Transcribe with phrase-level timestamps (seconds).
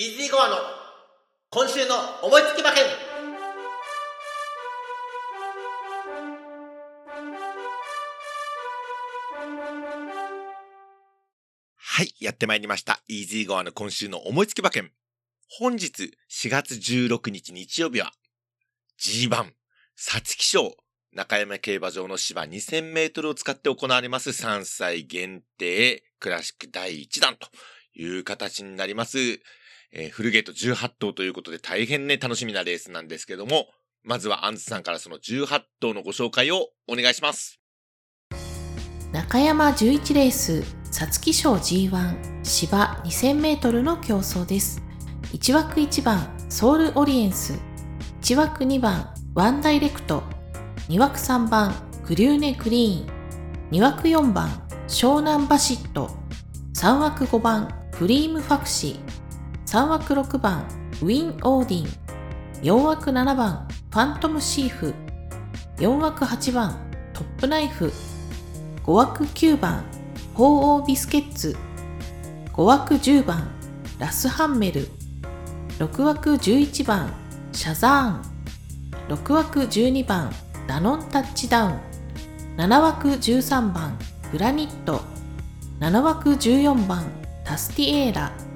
[0.00, 0.56] イージーゴアの
[1.50, 2.84] 今週の思いつき馬券
[11.76, 13.02] はい、やってまいりました。
[13.08, 14.90] イージーゴアの今週の思いつき馬券。
[15.58, 18.10] 本日4月16日日曜日は
[18.98, 19.52] G1
[19.96, 20.76] 皐月賞
[21.12, 27.48] 中山競馬場の芝2000メートルを使って行われます3歳限定クラシック第1弾と
[27.92, 29.42] いう形になります。
[29.92, 33.68] えーフルゲート18頭ということで大変ね、楽しみなレースなんですけども、
[34.02, 37.60] まずはアンズさんからその18頭のご紹介をお願いします。
[39.12, 44.82] 中山11レース皐月賞 G1 芝 2000m の競争です
[45.32, 47.58] 1枠1番ソウルオリエンス
[48.22, 50.22] 1枠2番ワンダイレクト
[50.88, 51.74] 2枠3番
[52.06, 53.06] グリューネグリーン
[53.72, 54.48] 2枠4番
[54.86, 56.10] 湘南バシット
[56.74, 59.09] 3枠5番フリームファクシ
[59.70, 60.64] 3枠6番
[61.00, 61.88] ウインオーディン
[62.60, 64.92] 4枠7番ファントムシーフ
[65.76, 66.76] 4枠8番
[67.14, 67.92] トップナイフ
[68.84, 69.84] 5枠9番
[70.34, 71.56] ホウオウビスケッツ
[72.52, 73.48] 5枠10番
[74.00, 74.88] ラスハンメル
[75.78, 77.14] 6枠11番
[77.52, 80.32] シャザーン6枠12番
[80.66, 81.80] ダノンタッチダウン
[82.56, 83.96] 7枠13番
[84.32, 85.00] グラニット
[85.78, 87.04] 7枠14番
[87.44, 88.49] タスティエーラ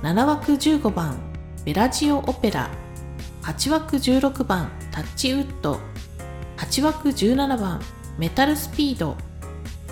[0.00, 1.18] 7枠15番
[1.64, 2.70] ベラジオオペラ
[3.42, 5.80] 8枠16番タッチウッド
[6.56, 7.80] 8枠17番
[8.16, 9.16] メタルスピード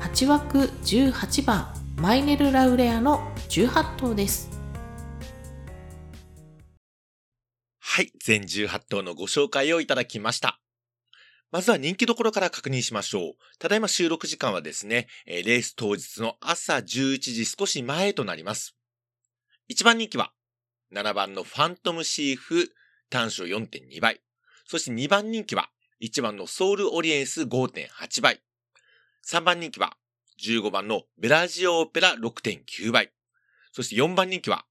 [0.00, 4.48] 8枠18番マイネル・ラウレアの18頭です。
[7.78, 10.58] はい、全18頭のご紹介をいただきました。
[11.50, 13.32] まずは人気どころから確認しましょう。
[13.58, 18.79] ただいま収録時間はですね、レース当日の朝11時少し前となります。
[19.70, 20.32] 1番人気は、
[20.92, 22.72] 7番のファントムシーフ
[23.08, 24.20] 単勝4.2倍。
[24.66, 25.70] そして2番人気は、
[26.02, 28.40] 1番のソウルオリエンス5.8倍。
[29.24, 29.96] 3番人気は、
[30.42, 33.12] 15番のベラジオオペラ6.9倍。
[33.70, 34.64] そして4番人気は、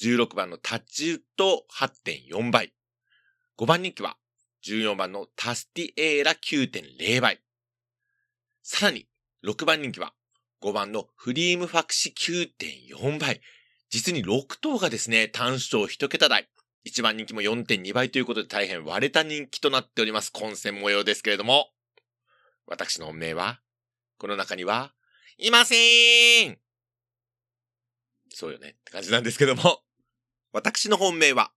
[0.00, 2.72] 16番のタッチウッド8.4倍。
[3.58, 4.16] 5番人気は
[4.66, 7.40] 14番のタスティエーラ9.0倍。
[8.62, 9.06] さらに
[9.44, 10.14] 6番人気は
[10.62, 13.40] 5番のフリームファクシ9.4倍。
[13.94, 16.48] 実に6頭がですね、単勝1桁台。
[16.84, 20.32] 1番人気も4.2倍ということで大変割れた人気となっております。
[20.32, 21.68] 混戦模様ですけれども、
[22.66, 23.60] 私の本命は、
[24.18, 24.92] この中には、
[25.38, 26.58] いませーん。
[28.30, 28.70] そうよね。
[28.70, 29.78] って感じなんですけども、
[30.50, 31.52] 私の本命は、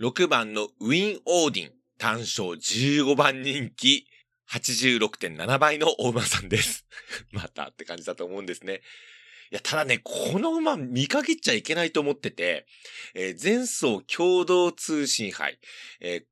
[0.00, 4.08] 6番のウィン・オーディン、単勝15番人気、
[4.50, 6.86] 86.7倍の大馬さんです。
[7.30, 8.82] またって感じだと思うんですね。
[9.54, 12.66] や、ただね、この馬見限っちゃいけないと思ってて、
[13.14, 15.58] えー前走共同通信杯、
[16.00, 16.24] えー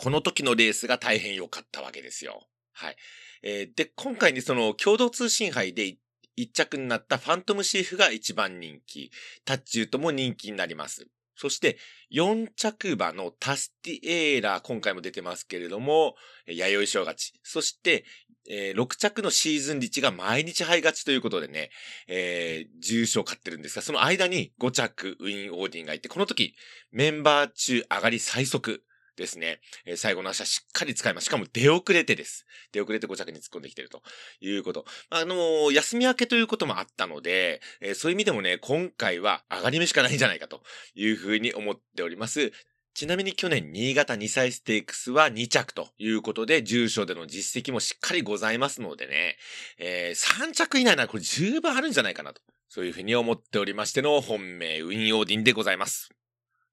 [0.00, 2.46] この時のレースが大変良かったわけですよ。
[2.72, 2.96] はい。
[3.42, 5.96] えーで、今回にその共同通信杯で
[6.36, 9.10] 一着になったファントムシーフが一番人気。
[9.44, 11.08] タッチュートも人気になります。
[11.34, 11.78] そして、
[12.12, 16.16] 4着馬のタスティエーラ、今回も出てますけれども、
[16.46, 17.32] 弥生賞勝ち。
[17.42, 18.04] そして、
[18.48, 21.70] えー6着のシーズンリッチが毎日杯勝ちということでね、
[22.06, 26.54] えー、重賞勝ってるんですが、その間に5着ウィン・オーディンがいて、この時、
[26.90, 28.82] メンバー中上がり最速
[29.16, 29.60] ですね。
[29.84, 31.24] えー最後の足はしっかり使います。
[31.24, 32.46] しかも出遅れてです。
[32.72, 34.02] 出遅れて5着に突っ込んできてると
[34.40, 34.86] いうこと。
[35.10, 40.62] あのー休み明けということもあったので、えーそういう意味でもね、今回は上がり目しかないんじゃないかと
[40.94, 42.52] いうふうに思っております。
[42.94, 49.36] ちなみに去年、新潟2歳ステークスは2着ということで、重賞での実績もしっかりございますのでね、
[49.78, 52.42] えー3着以内ならこれ十分あるんじゃないかなと。
[52.68, 56.10] そういうふうに思っておりましての本命、ウィン・オーディンでございます。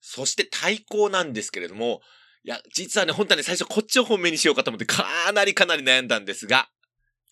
[0.02, 2.02] そして対抗なんですけれども、
[2.44, 6.70] いや、実はね、本当はね、最初こっちを本命にしようかと思って、かなりかなり悩んだんですが、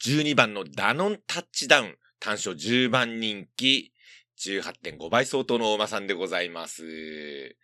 [0.04, 3.94] 12番のダノンタッチダウン、単勝10番人気、
[4.40, 7.56] 18.5倍相当の大馬さんでございます。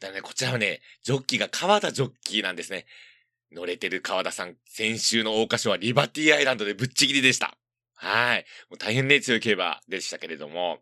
[0.00, 2.86] だね、こちらはね、ジョッキーが川田ジョッキーなんですね。
[3.52, 7.56] 乗れてる川田さん、先週の桜花賞はリバティアイランドでぶっちぎりでした。
[7.94, 8.46] はい。
[8.70, 10.78] もう大変ね、強い競馬でしたけれども、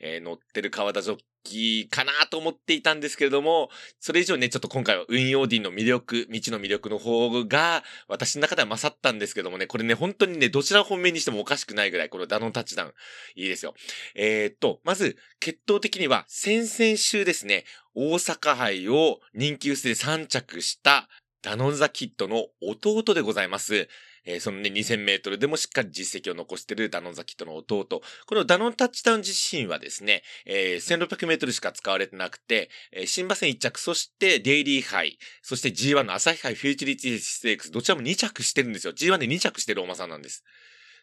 [0.00, 3.70] えー乗ってる川田ジョッキーかなと思っていたんですけれども、
[4.00, 12.92] それ以上ね、ちょっと今回はウィン・オーディの魅力、未知の魅力の方が、私の中では勝ったんですけどもね、これね、本当にね、どちら本命にしてもおかしくないぐらい、このダノンタッチダウン、
[13.36, 13.74] いいですよ。
[14.14, 17.64] えーっと、まず、決闘的には、先々週ですね、
[17.94, 21.08] 大阪杯を人気薄で3着した、
[21.42, 23.88] ダノンザキッドの弟でございます。
[24.30, 28.02] えー、そのね、2000メートルでもしっかり実績を残してるダノンザキットの弟。
[28.26, 38.92] このダノンタッチダウン自身はですね、えー、1600メートルしか使われてなくて、えー、新馬戦1着、そしてデイリー杯、そして G1 の朝日杯フューチュリティステークス、どちらも2着してるんですよ。
[38.92, 40.44] G1 で2着してるお馬さんなんです。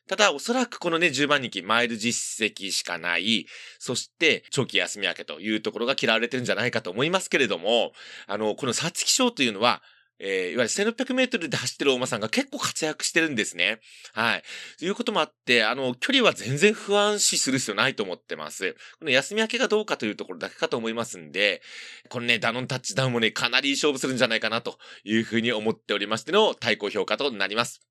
[0.07, 3.47] ただ、おそらくこのね、10番人気、マイル実績しかない、
[3.79, 7.91] そして、長期休み明けというところが嫌われてるんじゃないかと思いますけれども、
[8.27, 9.81] あの、この皐月賞というのは、
[10.19, 13.79] えー、いわゆる1600メートルで走ってるお馬さんが結構活躍してるんですね。
[14.13, 14.43] はい。
[14.79, 18.75] ということもあって、あの、距離は全然不安視する必要ないと思ってます。
[18.99, 21.61] この休み明けがどうかというところだけかと思いますんで、
[22.09, 27.81] このね、ダノンタッチダウンもね、かなり勝負するんじゃないかなというふうに思っておりましての対抗評価となります。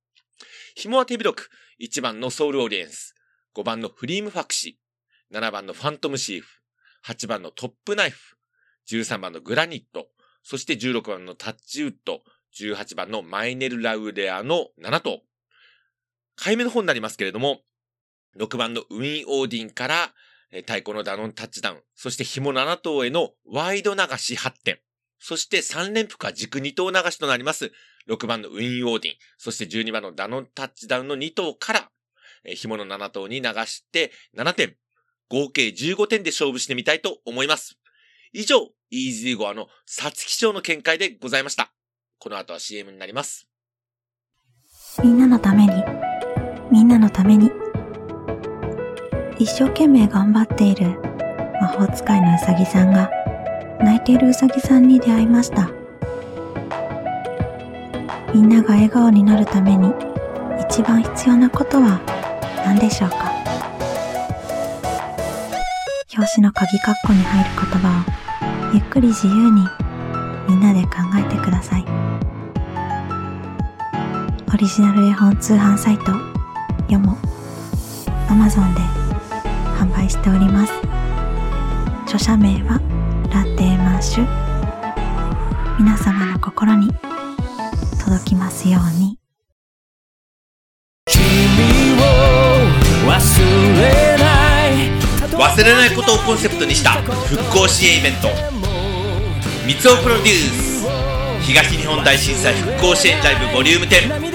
[0.74, 1.50] 紐は手広く、
[1.80, 3.14] 1番のソウルオリエンス、
[3.54, 6.48] 5番のフリームファクシー、7番のファントムシーフ、
[7.06, 8.36] 8番のトップナイフ、
[8.88, 10.08] 13番のグラニット、
[10.44, 12.22] そして16番のタッチウッド、
[12.56, 15.22] 18番のマイネル・ラウレアの7頭。
[16.36, 17.62] 買い目の方になりますけれども、
[18.38, 20.14] 6番のウィン・オーディンから、
[20.50, 24.78] 太鼓のダノンタッチダウン、そして紐7頭へのワイド流し8点、
[25.18, 27.72] そして3連符か軸2頭流しとなります、
[28.08, 31.90] 6番のウィン・オーディン、そして12番のダノンタッチダウンの2頭から、
[32.44, 34.76] 紐の7頭に流して7点、
[35.30, 37.78] 合計15点で勝負してみたいと思います。
[38.36, 41.72] 以上、イージーゴアのサツキ賞の見解でございました。
[42.18, 43.46] この後は CM になります。
[45.04, 45.72] みんなのために、
[46.68, 47.52] みんなのために。
[49.38, 50.98] 一生懸命頑張っている
[51.60, 53.08] 魔法使いのうさぎさんが
[53.78, 55.70] 泣いているうさぎさんに出会いました。
[58.34, 59.92] みんなが笑顔になるために
[60.68, 62.00] 一番必要なことは
[62.64, 63.32] 何でしょうか
[66.16, 68.23] 表紙の鍵括弧に入る言葉を
[68.74, 69.64] ゆっくり自由に
[70.48, 71.84] みんなで考えてください。
[74.52, 76.10] オリジナル絵本通販サイト
[76.92, 77.16] よも
[78.26, 78.80] Amazon で
[79.78, 80.72] 販売しております。
[82.02, 82.80] 著者名は
[83.32, 84.26] ラテマッシュ。
[85.78, 86.90] 皆様の心に
[88.04, 89.23] 届きますように。
[95.54, 98.26] 忘れないことをコンセプトにした復興支援イベント。
[99.64, 100.84] 三尾プロデュース
[101.46, 104.34] 東日本大震災復興支援ライブボリューム10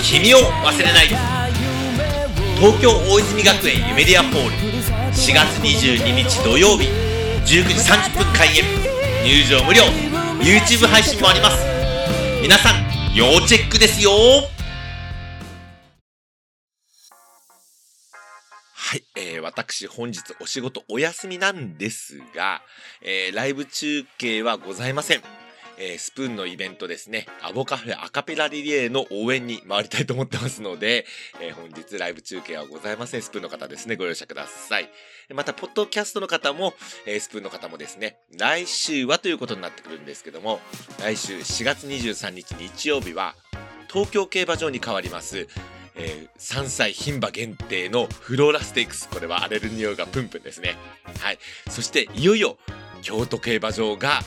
[0.00, 1.08] 君を忘れない。
[2.54, 4.52] 東京大泉学園ユメリアホール。
[5.10, 6.86] 4月22日土曜日。
[7.44, 8.64] 19時30分開演。
[9.24, 9.82] 入場無料。
[10.38, 11.66] YouTube 配信もあります。
[12.40, 14.12] 皆さん要チェックですよ。
[19.36, 22.62] ー、私本日お仕事お休みなんですが、
[23.02, 25.22] えー、ライブ中継はございません。
[25.80, 31.06] えー、スプーンのイベントですね、アボカフェアカペラリレーの応援に回りたいと思ってますので、
[31.40, 33.22] えー、本日ライブ中継はございません。
[33.22, 34.90] スプーンの方ですね、ご容赦ください。
[35.32, 36.74] また、ポッドキャストの方も、
[37.06, 40.60] えー、スプーンの方もですね、来週はということになってくるんですけども、
[41.00, 43.36] 来週4月23日日曜日は、
[43.92, 45.46] 東京競馬場に変わります、
[45.98, 49.08] えー、3歳牝馬限定のフローラステークス。
[49.08, 50.76] これは荒れる匂いがプンプンですね。
[51.20, 51.38] はい。
[51.68, 52.56] そして、いよいよ、
[53.02, 54.22] 京都競馬場が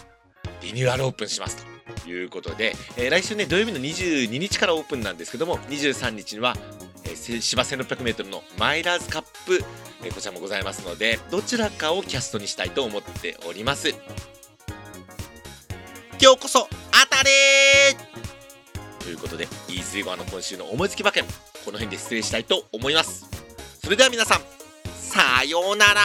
[0.61, 1.65] リニューアルオープンします
[2.03, 6.55] ということで、えー、来週ね、土曜日の22日からオープンなんですけども、23日には、
[7.05, 9.63] えー、芝 1600m のマイラーズカップ、
[10.03, 13.89] え、こちらもございますので、どちらかをキャストにしたいと思っております。
[16.21, 17.31] 今日こそ当たれ
[18.99, 21.23] ということで、イーズイゴアの今週の思いつき馬券、
[21.65, 23.25] この辺で失礼したいと思います。
[23.83, 24.41] それでは皆さん、
[24.95, 26.01] さようなら